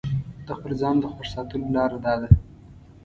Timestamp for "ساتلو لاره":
1.35-1.97